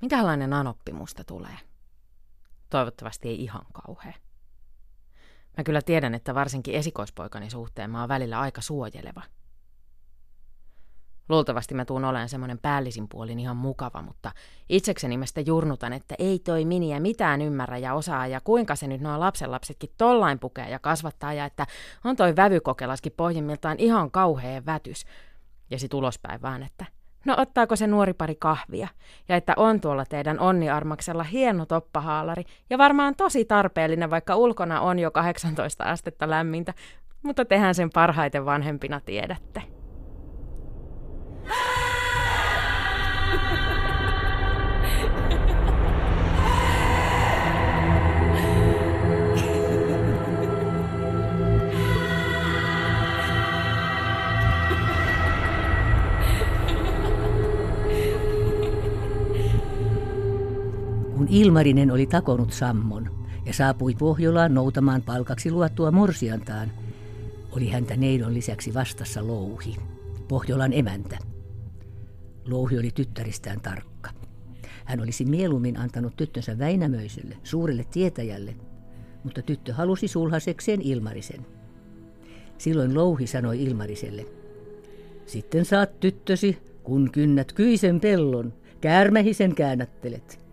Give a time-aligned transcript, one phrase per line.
[0.00, 1.58] Minkälainen anoppi musta tulee?
[2.70, 4.14] Toivottavasti ei ihan kauhea.
[5.56, 9.22] Mä kyllä tiedän, että varsinkin esikoispoikani suhteen mä oon välillä aika suojeleva.
[11.28, 14.32] Luultavasti mä tuun olemaan semmoinen päällisin puolin ihan mukava, mutta
[14.68, 18.86] itsekseni mä sitä jurnutan, että ei toi miniä mitään ymmärrä ja osaa ja kuinka se
[18.86, 21.66] nyt nuo lapsenlapsetkin tollain pukee ja kasvattaa ja että
[22.04, 25.04] on toi vävykokelaskin pohjimmiltaan ihan kauhea vätys.
[25.70, 26.84] Ja sit ulospäin vaan, että
[27.26, 28.88] no ottaako se nuori pari kahvia,
[29.28, 34.98] ja että on tuolla teidän onniarmaksella hieno toppahaalari, ja varmaan tosi tarpeellinen, vaikka ulkona on
[34.98, 36.74] jo 18 astetta lämmintä,
[37.22, 39.75] mutta tehän sen parhaiten vanhempina tiedätte.
[61.36, 63.10] Ilmarinen oli takonut sammon
[63.46, 66.72] ja saapui Pohjolaan noutamaan palkaksi luottua morsiantaan,
[67.50, 69.76] oli häntä neidon lisäksi vastassa Louhi,
[70.28, 71.18] Pohjolan emäntä.
[72.48, 74.10] Louhi oli tyttäristään tarkka.
[74.84, 78.54] Hän olisi mieluummin antanut tyttönsä Väinämöiselle, suurelle tietäjälle,
[79.24, 81.46] mutta tyttö halusi sulhasekseen Ilmarisen.
[82.58, 84.26] Silloin Louhi sanoi Ilmariselle,
[85.26, 90.45] sitten saat tyttösi, kun kynnät kyisen pellon, käärmähisen käännättelet.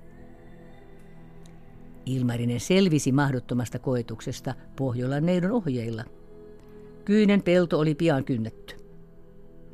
[2.05, 6.03] Ilmarinen selvisi mahdottomasta koetuksesta Pohjolan neidon ohjeilla.
[7.05, 8.75] Kyinen pelto oli pian kynnetty.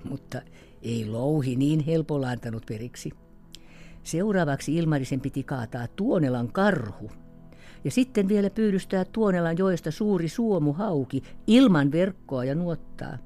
[0.10, 0.42] Mutta
[0.82, 3.12] ei louhi niin helpolla antanut periksi.
[4.04, 7.12] Seuraavaksi Ilmarisen piti kaataa Tuonelan karhu.
[7.84, 13.18] Ja sitten vielä pyydystää Tuonelan joesta suuri suomuhauki ilman verkkoa ja nuottaa.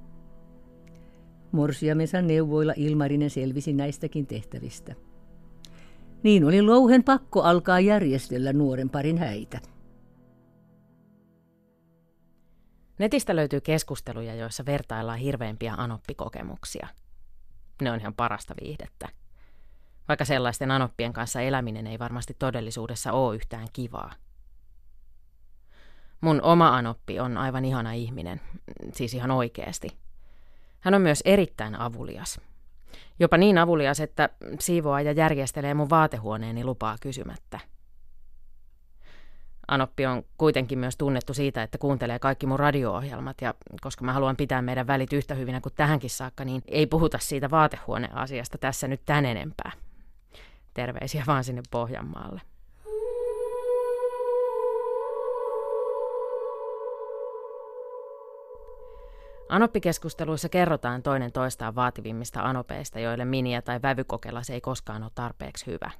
[1.52, 4.95] Morsiamensa neuvoilla Ilmarinen selvisi näistäkin tehtävistä.
[6.24, 9.60] Niin oli louhen pakko alkaa järjestellä nuoren parin häitä.
[13.00, 16.88] Netistä löytyy keskusteluja, joissa vertaillaan hirveämpiä anoppikokemuksia.
[17.82, 19.10] Ne on ihan parasta viihdettä.
[20.08, 24.14] Vaikka sellaisten anoppien kanssa eläminen ei varmasti todellisuudessa ole yhtään kivaa.
[26.22, 28.42] Mun oma anoppi on aivan ihana ihminen,
[28.94, 29.88] siis ihan oikeasti.
[30.80, 32.39] Hän on myös erittäin avulias–
[33.20, 34.30] Jopa niin avulias, että
[34.60, 37.60] siivoaa ja järjestelee mun vaatehuoneeni lupaa kysymättä.
[39.68, 44.38] Anoppi on kuitenkin myös tunnettu siitä, että kuuntelee kaikki mun radio-ohjelmat ja koska mä haluan
[44.38, 49.02] pitää meidän välit yhtä hyvinä kuin tähänkin saakka, niin ei puhuta siitä vaatehuoneasiasta tässä nyt
[49.06, 49.72] tän enempää.
[50.74, 52.42] Terveisiä vaan sinne Pohjanmaalle.
[59.53, 65.91] Anoppikeskusteluissa kerrotaan toinen toistaan vaativimmista anopeista, joille miniä tai vävykokelas ei koskaan ole tarpeeksi hyvä.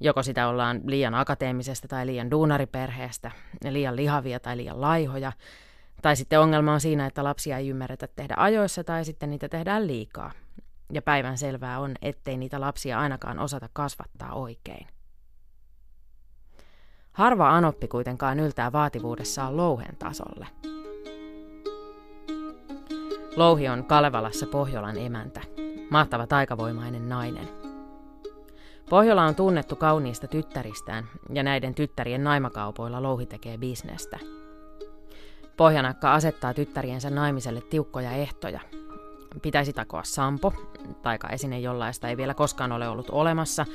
[0.00, 3.30] Joko sitä ollaan liian akateemisesta tai liian duunariperheestä,
[3.70, 5.32] liian lihavia tai liian laihoja,
[6.02, 9.86] tai sitten ongelma on siinä, että lapsia ei ymmärretä tehdä ajoissa tai sitten niitä tehdään
[9.86, 10.32] liikaa.
[10.92, 14.86] Ja päivän selvää on, ettei niitä lapsia ainakaan osata kasvattaa oikein.
[17.12, 20.46] Harva anoppi kuitenkaan yltää vaativuudessaan louhen tasolle–
[23.36, 25.40] Louhi on Kalevalassa Pohjolan emäntä.
[25.90, 27.48] Mahtava taikavoimainen nainen.
[28.90, 34.18] Pohjola on tunnettu kauniista tyttäristään, ja näiden tyttärien naimakaupoilla Louhi tekee bisnestä.
[35.56, 38.60] Pohjanakka asettaa tyttäriensä naimiselle tiukkoja ehtoja.
[39.42, 40.52] Pitäisi takoa sampo,
[41.02, 43.66] taikaesine jollaista ei vielä koskaan ole ollut olemassa,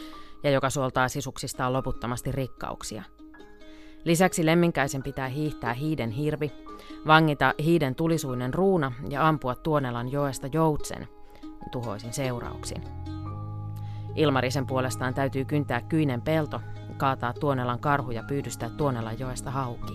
[0.43, 3.03] ja joka suoltaa sisuksistaan loputtomasti rikkauksia–
[4.03, 6.51] Lisäksi lemminkäisen pitää hiihtää hiiden hirvi,
[7.07, 11.07] vangita hiiden tulisuinen ruuna ja ampua Tuonelan joesta joutsen
[11.71, 12.83] tuhoisin seurauksin.
[14.15, 16.61] Ilmarisen puolestaan täytyy kyntää kyinen pelto,
[16.97, 19.93] kaataa Tuonelan karhu ja pyydystää Tuonelan joesta hauki.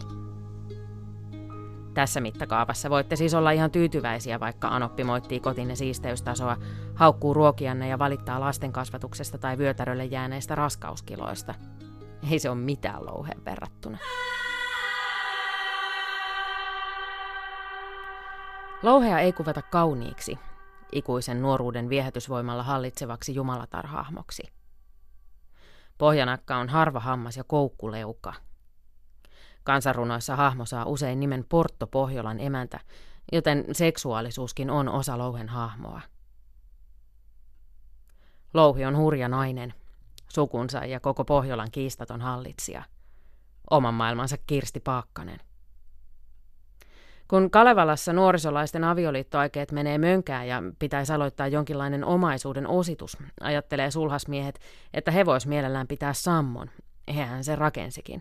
[1.94, 6.56] Tässä mittakaavassa voitte siis olla ihan tyytyväisiä, vaikka Anoppi moittii kotinne siisteystasoa,
[6.94, 11.54] haukkuu ruokianne ja valittaa lasten kasvatuksesta tai vyötärölle jääneistä raskauskiloista–
[12.30, 13.98] ei se ole mitään louheen verrattuna.
[18.82, 20.38] Louhea ei kuvata kauniiksi,
[20.92, 24.42] ikuisen nuoruuden viehätysvoimalla hallitsevaksi jumalatarhahmoksi.
[25.98, 28.34] Pohjanakka on harva hammas ja koukkuleuka.
[29.62, 32.80] Kansanrunoissa hahmo saa usein nimen Portto Pohjolan emäntä,
[33.32, 36.00] joten seksuaalisuuskin on osa louhen hahmoa.
[38.54, 39.74] Louhi on hurja nainen,
[40.28, 42.82] sukunsa ja koko Pohjolan kiistaton hallitsija,
[43.70, 45.38] oman maailmansa Kirsti Paakkanen.
[47.28, 54.60] Kun Kalevalassa nuorisolaisten avioliittoaikeet menee mönkään ja pitäisi aloittaa jonkinlainen omaisuuden ositus, ajattelee sulhasmiehet,
[54.94, 56.70] että he vois mielellään pitää sammon.
[57.14, 58.20] Hehän se rakensikin.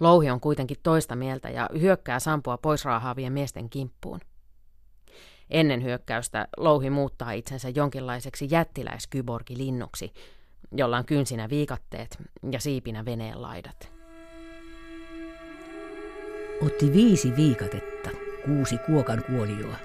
[0.00, 4.20] Louhi on kuitenkin toista mieltä ja hyökkää sampua pois raahaavien miesten kimppuun.
[5.50, 10.12] Ennen hyökkäystä Louhi muuttaa itsensä jonkinlaiseksi jättiläiskyborgilinnuksi,
[10.72, 12.18] jolla on kynsinä viikatteet
[12.50, 13.92] ja siipinä veneen laidat.
[16.66, 18.10] Otti viisi viikatetta,
[18.44, 19.76] kuusi kuokan kuolioa.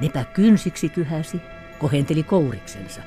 [0.00, 1.40] Nepä kynsiksi kyhäsi,
[1.78, 3.00] kohenteli kouriksensa.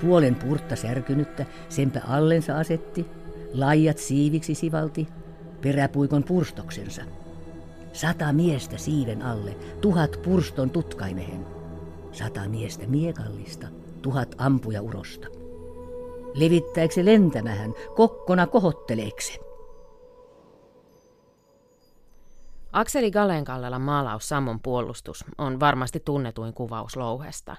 [0.00, 3.06] Puolen purtta särkynyttä senpä allensa asetti,
[3.52, 5.08] laijat siiviksi sivalti,
[5.60, 7.02] peräpuikon purstoksensa.
[7.92, 11.46] Sata miestä siiven alle, tuhat purston tutkaimehen.
[12.12, 13.66] Sata miestä miekallista,
[14.02, 15.37] tuhat ampuja urosta.
[16.34, 19.38] Levittäekö lentämähän, kokkona kohotteleekse?
[22.72, 27.56] Akseli Galenkallelan maalaus Sammon puolustus on varmasti tunnetuin kuvaus louhesta.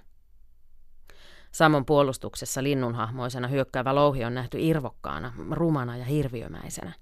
[1.51, 6.93] Sammon puolustuksessa linnunhahmoisena hyökkäävä louhi on nähty irvokkaana, rumana ja hirviömäisenä.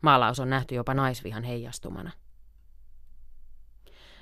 [0.00, 2.10] Maalaus on nähty jopa naisvihan heijastumana.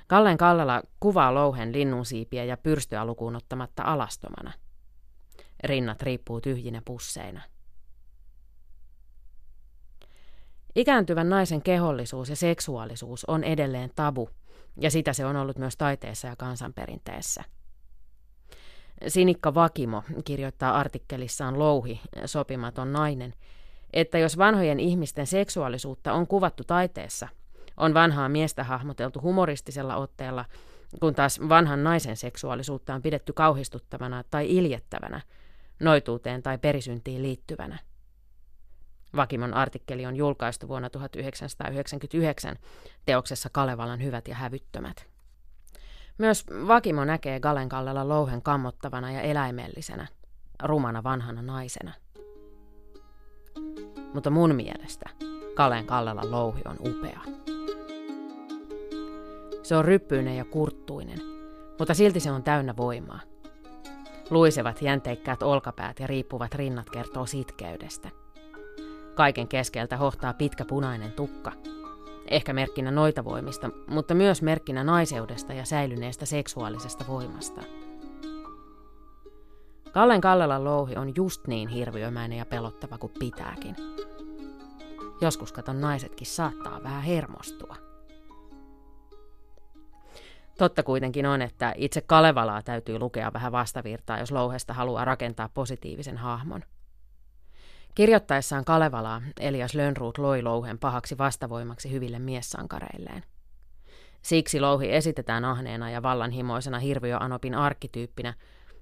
[0.07, 4.51] Kallen Kallela kuvaa louhen linnunsiipiä ja pyrstöä lukuun ottamatta alastomana.
[5.63, 7.41] Rinnat riippuu tyhjinä pusseina.
[10.75, 14.29] Ikääntyvän naisen kehollisuus ja seksuaalisuus on edelleen tabu,
[14.81, 17.43] ja sitä se on ollut myös taiteessa ja kansanperinteessä.
[19.07, 23.33] Sinikka Vakimo kirjoittaa artikkelissaan Louhi, sopimaton nainen,
[23.93, 27.27] että jos vanhojen ihmisten seksuaalisuutta on kuvattu taiteessa,
[27.77, 30.45] on vanhaa miestä hahmoteltu humoristisella otteella,
[30.99, 35.21] kun taas vanhan naisen seksuaalisuutta on pidetty kauhistuttavana tai iljettävänä,
[35.79, 37.79] noituuteen tai perisyntiin liittyvänä.
[39.15, 42.55] Vakimon artikkeli on julkaistu vuonna 1999
[43.05, 45.05] teoksessa Kalevalan hyvät ja hävyttömät.
[46.17, 50.07] Myös Vakimo näkee Galen Kallella louhen kammottavana ja eläimellisenä,
[50.63, 51.93] rumana vanhana naisena.
[54.13, 55.09] Mutta mun mielestä
[55.55, 57.19] Kalen Kallelan louhi on upea.
[59.63, 61.19] Se on ryppyinen ja kurttuinen,
[61.79, 63.19] mutta silti se on täynnä voimaa.
[64.29, 68.09] Luisevat jänteikkäät olkapäät ja riippuvat rinnat kertoo sitkeydestä.
[69.15, 71.51] Kaiken keskeltä hohtaa pitkä punainen tukka.
[72.27, 77.61] Ehkä merkkinä noita voimista, mutta myös merkkinä naiseudesta ja säilyneestä seksuaalisesta voimasta.
[79.91, 83.75] Kallen Kallelan louhi on just niin hirviömäinen ja pelottava kuin pitääkin.
[85.21, 87.88] Joskus katon naisetkin saattaa vähän hermostua.
[90.59, 96.17] Totta kuitenkin on, että itse Kalevalaa täytyy lukea vähän vastavirtaa, jos louhesta haluaa rakentaa positiivisen
[96.17, 96.63] hahmon–
[97.95, 103.23] Kirjoittaessaan Kalevalaa Elias Lönnruut loi louhen pahaksi vastavoimaksi hyville miessankareilleen.
[104.21, 108.33] Siksi louhi esitetään ahneena ja vallanhimoisena hirviöanopin arkkityyppinä,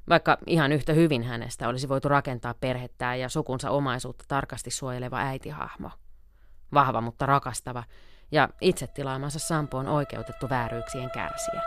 [0.09, 5.89] vaikka ihan yhtä hyvin hänestä olisi voitu rakentaa perhettää ja sukunsa omaisuutta tarkasti suojeleva äitihahmo.
[6.73, 7.83] Vahva, mutta rakastava,
[8.31, 11.61] ja itse tilaamansa Sampo on oikeutettu vääryyksien kärsiä.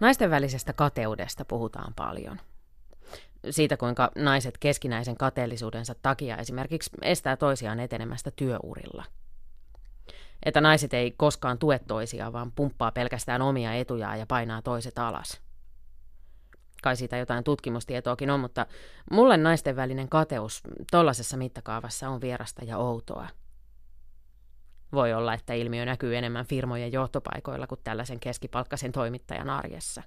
[0.00, 2.40] Naisten välisestä kateudesta puhutaan paljon.
[3.50, 9.04] Siitä, kuinka naiset keskinäisen kateellisuudensa takia esimerkiksi estää toisiaan etenemästä työurilla.
[10.42, 15.45] Että naiset ei koskaan tue toisiaan, vaan pumppaa pelkästään omia etujaan ja painaa toiset alas.
[16.82, 18.66] Kai siitä jotain tutkimustietoakin on, mutta
[19.10, 23.28] mulle naisten välinen kateus tollaisessa mittakaavassa on vierasta ja outoa.
[24.92, 30.02] Voi olla, että ilmiö näkyy enemmän firmojen johtopaikoilla kuin tällaisen keskipalkkaisen toimittajan arjessa.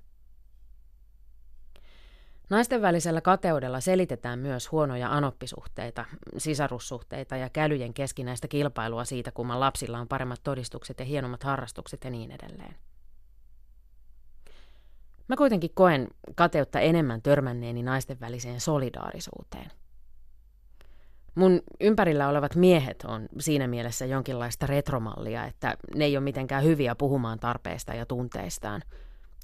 [2.49, 6.05] Naisten välisellä kateudella selitetään myös huonoja anoppisuhteita,
[6.37, 12.09] sisarussuhteita ja kälyjen keskinäistä kilpailua siitä, kumman lapsilla on paremmat todistukset ja hienommat harrastukset ja
[12.09, 12.75] niin edelleen.
[15.29, 19.71] Mä kuitenkin koen kateutta enemmän törmänneeni naisten väliseen solidaarisuuteen.
[21.35, 26.95] Mun ympärillä olevat miehet on siinä mielessä jonkinlaista retromallia, että ne ei ole mitenkään hyviä
[26.95, 28.81] puhumaan tarpeista ja tunteistaan,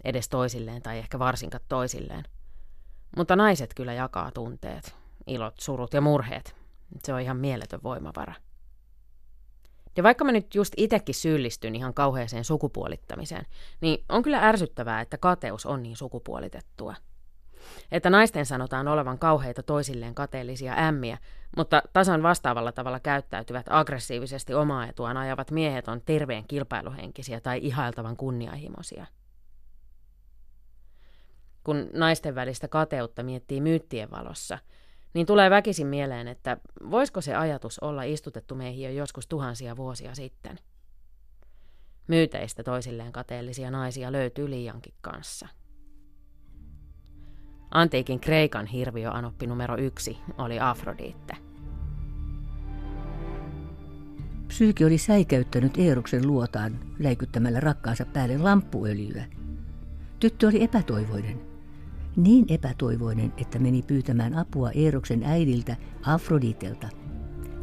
[0.03, 2.23] edes toisilleen tai ehkä varsinkaan toisilleen.
[3.17, 4.95] Mutta naiset kyllä jakaa tunteet,
[5.27, 6.55] ilot, surut ja murheet.
[7.03, 8.33] Se on ihan mieletön voimavara.
[9.97, 13.45] Ja vaikka mä nyt just itekin syyllistyn ihan kauheeseen sukupuolittamiseen,
[13.81, 16.95] niin on kyllä ärsyttävää, että kateus on niin sukupuolitettua–
[17.91, 21.17] että naisten sanotaan olevan kauheita toisilleen kateellisia ämmiä,
[21.57, 28.17] mutta tasan vastaavalla tavalla käyttäytyvät aggressiivisesti omaa etuaan ajavat miehet on terveen kilpailuhenkisiä tai ihailtavan
[28.17, 29.05] kunnianhimoisia.
[31.63, 34.57] kun naisten välistä kateutta miettii myyttien valossa,
[35.15, 36.57] niin tulee väkisin mieleen, että
[36.91, 40.59] voisiko se ajatus olla istutettu meihin jo joskus tuhansia vuosia sitten.
[42.07, 45.47] Myyteistä toisilleen kateellisia naisia löytyy liiankin kanssa.
[47.71, 51.37] Antiikin Kreikan hirviöanoppi numero yksi oli Afrodiitte.
[54.47, 59.25] Psyyki oli säikäyttänyt Eeroksen luotaan läikyttämällä rakkaansa päälle lamppuöljyä.
[60.19, 61.54] Tyttö oli epätoivoinen.
[62.15, 66.87] Niin epätoivoinen, että meni pyytämään apua Eeroksen äidiltä Afroditelta,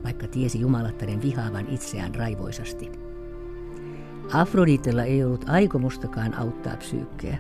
[0.05, 2.93] vaikka tiesi jumalattaren vihaavan itseään raivoisasti.
[4.33, 7.39] Afroditella ei ollut aikomustakaan auttaa psyykkeä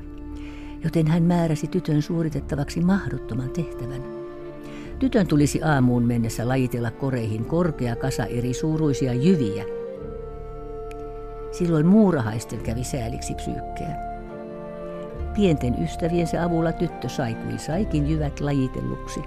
[0.85, 4.03] joten hän määräsi tytön suoritettavaksi mahdottoman tehtävän.
[4.99, 9.65] Tytön tulisi aamuun mennessä lajitella koreihin korkea kasa eri suuruisia jyviä.
[11.53, 14.12] Silloin muurahaisten kävi sääliksi psyykkeä.
[15.35, 19.21] Pienten ystäviensä avulla tyttö sai kuin saikin jyvät lajitelluksi.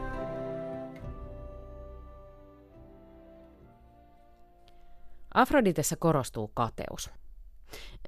[5.33, 7.09] Afroditessa korostuu kateus.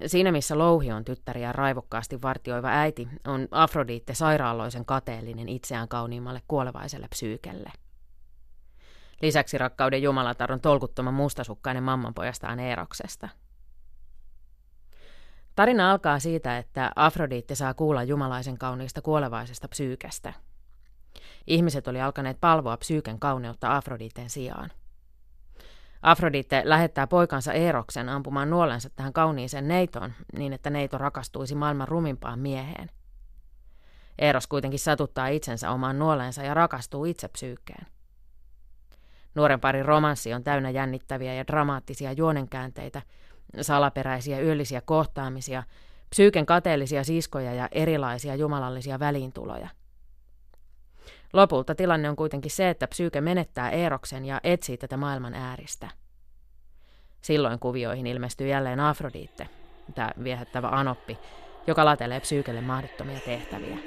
[0.06, 7.08] Siinä missä Louhi on tyttäriä raivokkaasti vartioiva äiti, on Afrodiitte sairaaloisen kateellinen itseään kauniimmalle kuolevaiselle
[7.08, 7.72] psyykelle.
[9.22, 13.30] Lisäksi rakkauden jumalatar on tolkuttoman mustasukkainen mammanpojastaan Eeroksesta.
[15.58, 20.34] Tarina alkaa siitä, että Afrodiitte saa kuulla jumalaisen kauniista kuolevaisesta psyykestä.
[21.48, 24.72] Ihmiset oli alkaneet palvoa psyyken kauneutta Afroditen sijaan.
[26.02, 32.40] Afrodite lähettää poikansa Eeroksen ampumaan nuolensa tähän kauniiseen neitoon, niin että neito rakastuisi maailman rumimpaan
[32.40, 32.90] mieheen.
[34.20, 37.88] Eeros kuitenkin satuttaa itsensä omaan nuolensa ja rakastuu itse psyykkeen.
[39.36, 43.02] Nuoren parin romanssi on täynnä jännittäviä ja dramaattisia juonenkäänteitä,
[43.62, 45.64] salaperäisiä yöllisiä kohtaamisia,
[46.10, 49.70] psyyken kateellisia siskoja ja erilaisia jumalallisia väliintuloja–
[51.34, 55.90] Lopulta tilanne on kuitenkin se, että psyyke menettää Eeroksen ja etsii tätä maailman ääristä.
[57.22, 59.50] Silloin kuvioihin ilmestyy jälleen Afrodiitte,
[59.96, 61.18] tämä viehättävä anoppi,
[61.68, 63.78] joka latelee psyykelle mahdottomia tehtäviä.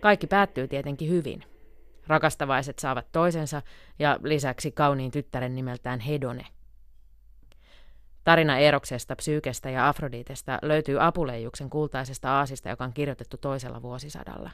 [0.00, 1.53] Kaikki päättyy tietenkin hyvin.
[2.06, 3.62] Rakastavaiset saavat toisensa
[3.98, 6.46] ja lisäksi kauniin tyttären nimeltään Hedone–
[8.24, 14.50] Tarina Eroksesta, Psyykestä ja Afroditesta löytyy Apuleijuksen kultaisesta aasista, joka on kirjoitettu toisella vuosisadalla.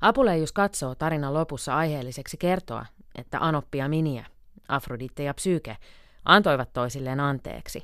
[0.00, 4.24] Apuleijus katsoo tarinan lopussa aiheelliseksi kertoa, että Anoppi ja Minia,
[4.68, 5.76] Afrodite ja Psyyke,
[6.24, 7.82] antoivat toisilleen anteeksi,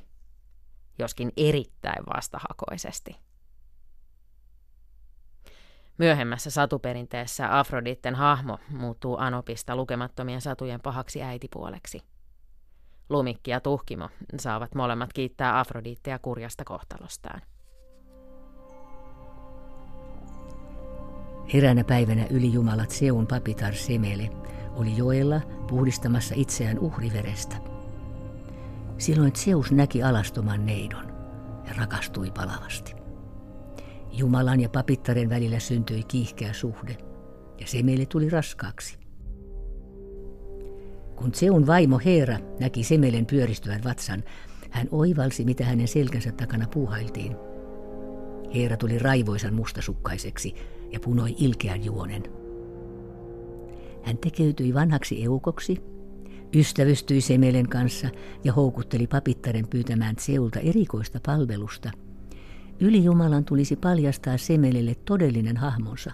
[0.99, 3.15] joskin erittäin vastahakoisesti.
[5.97, 12.01] Myöhemmässä satuperinteessä Afroditten hahmo muuttuu Anopista lukemattomien satujen pahaksi äitipuoleksi–
[13.09, 17.41] Lumikki ja Tuhkimo saavat molemmat kiittää Afrodiitteja kurjasta kohtalostaan.
[21.53, 24.29] Eräänä päivänä ylijumalat Seun papitar Semele
[24.75, 27.55] oli joella puhdistamassa itseään uhriverestä.
[28.97, 31.07] Silloin Zeus näki alastoman neidon
[31.67, 32.96] ja rakastui palavasti.
[34.17, 36.97] Jumalan ja papittaren välillä syntyi kiihkeä suhde
[37.59, 38.97] ja Semele tuli raskaaksi.
[41.15, 44.23] Kun Zeun vaimo Heera näki Semelen pyöristyvän vatsan,
[44.69, 47.35] hän oivalsi, mitä hänen selkänsä takana puuhailtiin.
[48.55, 50.55] Heera tuli raivoisan mustasukkaiseksi
[50.91, 52.23] ja punoi ilkeän juonen.
[54.03, 55.77] Hän tekeytyi vanhaksi eukoksi,
[56.55, 58.09] ystävystyi Semelen kanssa
[58.43, 61.91] ja houkutteli papittaren pyytämään Zeulta erikoista palvelusta.
[62.79, 66.11] Yli Jumalan tulisi paljastaa Semelelle todellinen hahmonsa.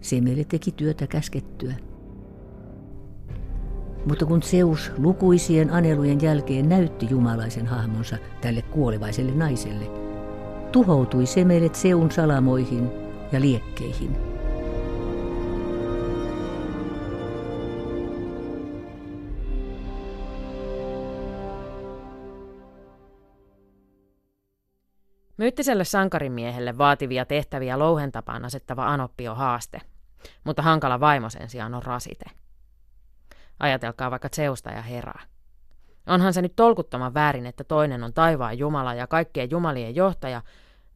[0.00, 1.74] Semele teki työtä käskettyä–
[4.06, 9.90] mutta kun Zeus lukuisien anelujen jälkeen näytti jumalaisen hahmonsa tälle kuolevaiselle naiselle,
[10.72, 12.90] tuhoutui Semele Zeun salamoihin
[13.32, 14.31] ja liekkeihin.
[25.42, 29.80] Myyttiselle sankarimiehelle vaativia tehtäviä louhentapaan asettava anoppi on haaste,
[30.44, 32.24] mutta hankala vaimo sen sijaan on rasite.
[33.60, 35.20] Ajatelkaa vaikka Zeusta ja Heraa.
[36.06, 40.42] Onhan se nyt tolkuttoman väärin, että toinen on taivaan Jumala ja kaikkien jumalien johtaja,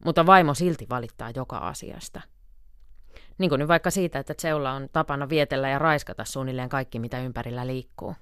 [0.05, 2.21] mutta vaimo silti valittaa joka asiasta.
[3.37, 7.19] Niin kuin nyt vaikka siitä, että Zeulla on tapana vietellä ja raiskata suunnilleen kaikki, mitä
[7.19, 8.15] ympärillä liikkuu.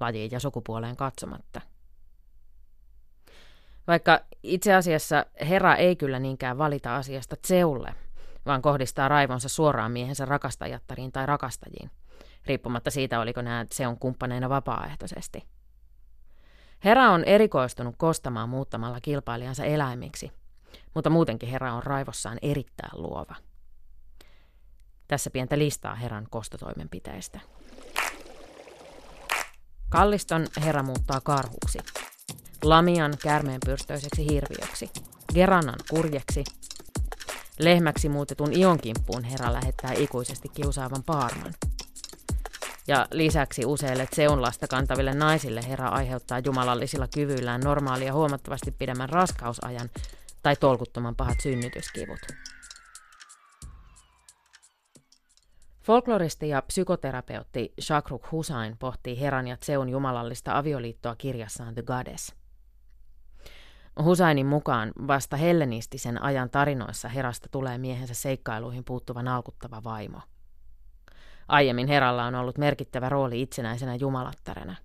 [0.00, 1.60] Lajiin ja sukupuoleen katsomatta.
[3.86, 7.94] Vaikka itse asiassa Hera ei kyllä niinkään valita asiasta Zeulle,
[8.46, 11.90] vaan kohdistaa raivonsa suoraan miehensä rakastajattariin tai rakastajiin–
[12.46, 15.44] riippumatta siitä, oliko nämä Seon kumppaneina vapaaehtoisesti.
[16.84, 20.32] Herra on erikoistunut kostamaan muuttamalla kilpailijansa eläimiksi,
[20.94, 23.34] mutta muutenkin herra on raivossaan erittäin luova.
[25.08, 27.40] Tässä pientä listaa herran kostotoimenpiteistä.
[29.88, 31.78] Kalliston herra muuttaa karhuksi.
[32.64, 34.90] Lamian käärmeenpyrstöiseksi hirviöksi.
[35.34, 36.44] Geranan kurjeksi.
[37.58, 41.54] Lehmäksi muutetun Ion kimppuun herra lähettää ikuisesti kiusaavan paarman.
[42.88, 49.90] Ja lisäksi useille seunlasta kantaville naisille herra aiheuttaa jumalallisilla kyvyillään normaalia huomattavasti pidemmän raskausajan
[50.42, 52.20] tai tolkuttoman pahat synnytyskivut.
[55.82, 62.45] Folkloristi ja psykoterapeutti Shakruk Hussain pohtii Heran ja Tseun jumalallista avioliittoa kirjassaan The Goddess.
[64.02, 70.20] Husainin mukaan vasta hellenistisen ajan tarinoissa Herasta tulee miehensä seikkailuihin puuttuva nalkuttava vaimo.
[71.48, 74.76] Aiemmin Heralla on ollut merkittävä rooli itsenäisenä jumalattarena.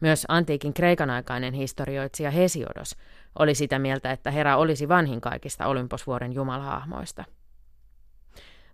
[0.00, 2.96] Myös antiikin kreikan aikainen historioitsija Hesiodos
[3.38, 7.24] oli sitä mieltä, että Hera olisi vanhin kaikista Olymposvuoren jumalahahmoista–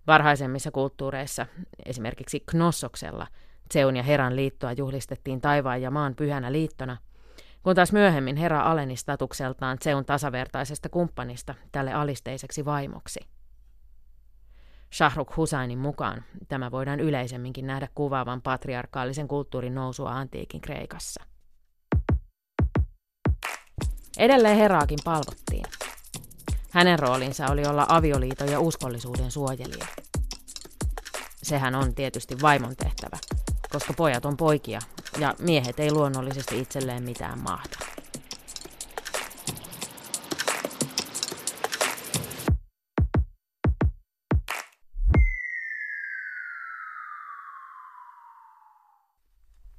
[0.09, 1.45] Varhaisemmissa kulttuureissa,
[1.85, 3.27] esimerkiksi Knossoksella,
[3.73, 6.97] Zeun ja Heran liittoa juhlistettiin taivaan ja maan pyhänä liittona,
[7.63, 13.19] kun taas myöhemmin Hera aleni statukseltaan Zeun tasavertaisesta kumppanista tälle alisteiseksi vaimoksi.
[14.93, 21.23] Shahrukh Hussainin mukaan tämä voidaan yleisemminkin nähdä kuvaavan patriarkaalisen kulttuurin nousua antiikin Kreikassa.
[24.17, 25.65] Edelleen Heraakin palvottiin.
[26.71, 29.85] Hänen roolinsa oli olla avioliiton ja uskollisuuden suojelija.
[31.43, 33.17] Sehän on tietysti vaimon tehtävä,
[33.71, 34.79] koska pojat on poikia
[35.17, 37.77] ja miehet ei luonnollisesti itselleen mitään mahda.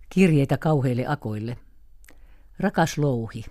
[0.08, 1.56] Kirjeitä kauheille akoille.
[2.58, 3.44] Rakas louhi.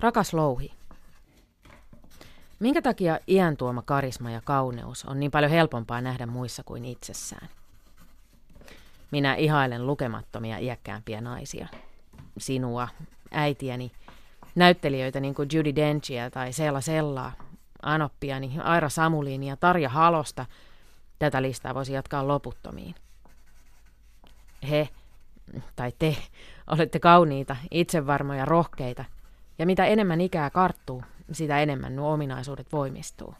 [0.00, 0.72] Rakas louhi.
[2.60, 7.48] Minkä takia iän tuoma karisma ja kauneus on niin paljon helpompaa nähdä muissa kuin itsessään?
[9.12, 11.68] Minä ihailen lukemattomia iäkkäämpiä naisia.
[12.38, 12.88] Sinua,
[13.30, 13.92] äitiäni,
[14.54, 17.32] näyttelijöitä niin kuin Judy Denchia tai Sella Sellaa,
[17.82, 20.46] Anoppiani, Aira Samuliini ja Tarja Halosta.
[21.18, 22.94] Tätä listaa voisi jatkaa loputtomiin.
[24.70, 24.88] He,
[25.76, 26.16] tai te,
[26.66, 29.04] olette kauniita, itsevarmoja, rohkeita–
[29.58, 33.34] ja mitä enemmän ikää karttuu, sitä enemmän nuo ominaisuudet voimistuu.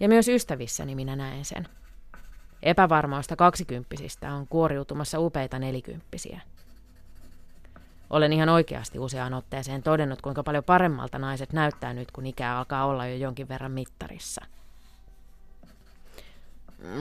[0.00, 1.68] Ja myös ystävissäni minä näen sen.
[2.62, 6.40] Epävarmoista kaksikymppisistä on kuoriutumassa upeita nelikymppisiä.
[8.10, 12.86] Olen ihan oikeasti useaan otteeseen todennut, kuinka paljon paremmalta naiset näyttää nyt, kun ikää alkaa
[12.86, 14.44] olla jo jonkin verran mittarissa.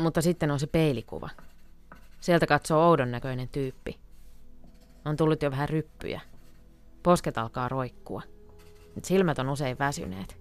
[0.01, 1.29] Mutta sitten on se peilikuva.
[2.21, 3.99] Sieltä katsoo oudon näköinen tyyppi.
[5.05, 6.21] On tullut jo vähän ryppyjä.
[7.03, 8.21] Posket alkaa roikkua.
[9.03, 10.37] Silmät on usein väsyneet.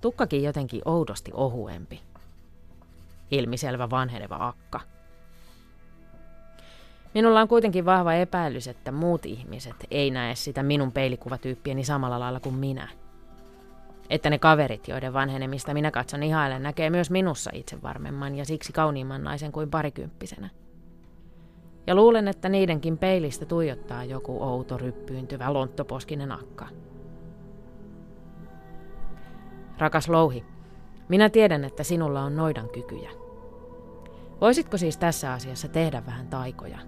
[0.00, 2.00] Tukkakin jotenkin oudosti ohuempi.
[3.30, 4.80] Ilmiselvä vanheneva akka.
[7.14, 12.40] Minulla on kuitenkin vahva epäilys, että muut ihmiset ei näe sitä minun peilikuvatyyppieni samalla lailla
[12.40, 12.88] kuin minä.
[14.10, 18.72] Että ne kaverit, joiden vanhenemista minä katson ihailen, näkee myös minussa itse varmemman ja siksi
[18.72, 20.48] kauniimman naisen kuin parikymppisenä
[21.88, 26.68] ja luulen, että niidenkin peilistä tuijottaa joku outo ryppyyntyvä lonttoposkinen akka.
[29.78, 30.44] Rakas louhi,
[31.08, 33.10] minä tiedän, että sinulla on noidan kykyjä.
[34.40, 36.78] Voisitko siis tässä asiassa tehdä vähän taikoja?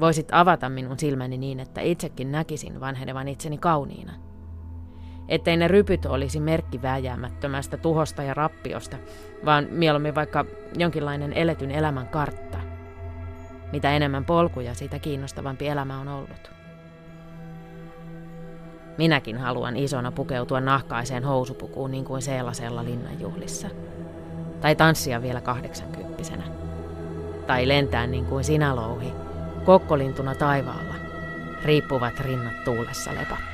[0.00, 4.12] Voisit avata minun silmäni niin, että itsekin näkisin vanhenevan itseni kauniina.
[5.28, 8.96] Ettei ne rypyt olisi merkki vääjäämättömästä tuhosta ja rappiosta,
[9.44, 10.44] vaan mieluummin vaikka
[10.78, 12.58] jonkinlainen eletyn elämän kartta.
[13.72, 16.59] Mitä enemmän polkuja, sitä kiinnostavampi elämä on ollut.
[19.00, 23.68] Minäkin haluan isona pukeutua nahkaiseen housupukuun niin kuin Seelasella linnanjuhlissa.
[24.60, 26.42] Tai tanssia vielä kahdeksankymppisenä.
[27.46, 29.12] Tai lentää niin kuin sinä louhi,
[29.64, 30.94] kokkolintuna taivaalla,
[31.64, 33.49] riippuvat rinnat tuulessa lepattaen.